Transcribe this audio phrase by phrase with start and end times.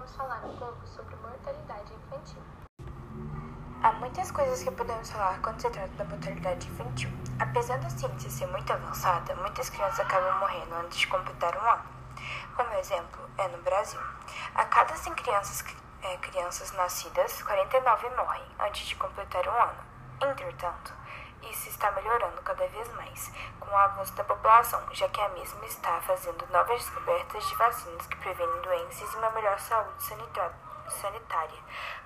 [0.00, 2.40] vamos falar um pouco sobre mortalidade infantil.
[3.82, 7.10] Há muitas coisas que podemos falar quando se trata da mortalidade infantil.
[7.38, 11.84] Apesar da ciência ser muito avançada, muitas crianças acabam morrendo antes de completar um ano.
[12.56, 14.00] Como exemplo, é no Brasil.
[14.54, 15.62] A cada 100 crianças,
[16.02, 19.78] é, crianças nascidas, 49 morrem antes de completar um ano.
[20.22, 20.94] Entretanto,
[21.42, 25.64] isso está melhorando cada vez mais com o avanço da população, já que a mesma
[25.66, 31.58] está fazendo novas descobertas de vacinas que previnem doenças e uma melhor saúde sanitária,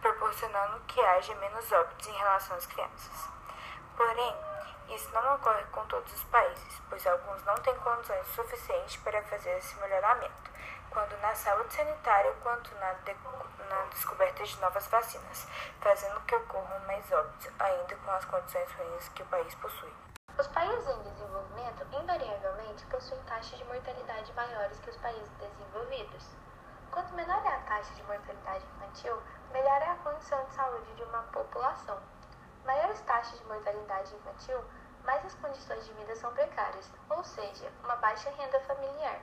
[0.00, 3.28] proporcionando que haja menos óbitos em relação às crianças.
[3.96, 4.36] Porém,
[4.88, 9.56] isso não ocorre com todos os países, pois alguns não têm condições suficientes para fazer
[9.58, 10.51] esse melhoramento
[10.92, 13.14] quanto na saúde sanitária quanto na, de,
[13.68, 15.48] na descoberta de novas vacinas,
[15.80, 19.92] fazendo que ocorram mais óbitos ainda com as condições ruins que o país possui.
[20.38, 26.30] Os países em desenvolvimento invariavelmente possuem taxas de mortalidade maiores que os países desenvolvidos.
[26.90, 31.02] Quanto menor é a taxa de mortalidade infantil, melhor é a condição de saúde de
[31.04, 31.98] uma população.
[32.64, 34.62] Maiores taxas de mortalidade infantil,
[35.04, 39.18] mais as condições de vida são precárias, ou seja, uma baixa renda familiar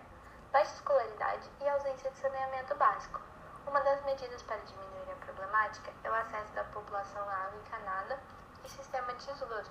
[0.52, 3.22] baixa escolaridade e ausência de saneamento básico.
[3.68, 8.20] Uma das medidas para diminuir a problemática é o acesso da população à água encanada
[8.64, 9.70] e sistema de esgoto,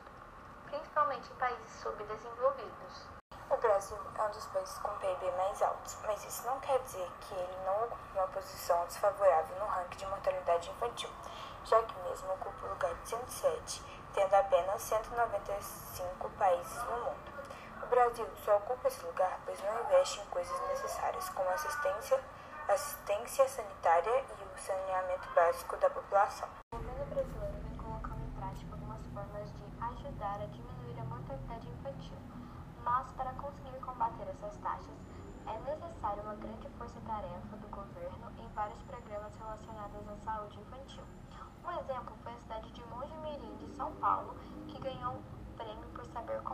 [0.67, 3.09] principalmente em países subdesenvolvidos.
[3.51, 7.11] O Brasil é um dos países com PIB mais altos, mas isso não quer dizer
[7.23, 11.11] que ele não ocupe uma posição desfavorável no ranking de mortalidade infantil,
[11.65, 13.83] já que mesmo ocupa o lugar de 107,
[14.15, 17.38] tendo apenas 195 países no mundo.
[17.89, 22.21] Brasil só ocupa esse lugar pois não investe em coisas necessárias como assistência,
[22.69, 26.49] assistência sanitária e o saneamento básico da população.
[26.75, 31.67] O governo brasileiro vem colocando em prática algumas formas de ajudar a diminuir a mortalidade
[31.67, 32.19] infantil,
[32.85, 34.99] mas para conseguir combater essas taxas
[35.47, 41.05] é necessária uma grande força-tarefa do governo em vários programas relacionados à saúde infantil.
[41.65, 42.18] Um exemplo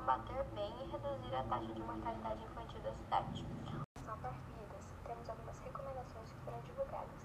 [0.04, 3.46] combater bem e reduzir a taxa de mortalidade infantil da cidade.
[4.04, 7.24] São perfeitas, temos algumas recomendações que foram divulgadas.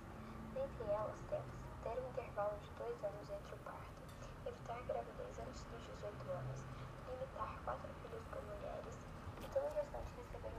[0.55, 1.51] Dentre elas temos
[1.83, 3.99] ter um intervalo de dois anos entre o parto,
[4.47, 6.63] evitar gravidez antes dos 18 anos,
[7.03, 8.95] limitar quatro filhos por mulheres
[9.43, 10.58] e todo o restante receber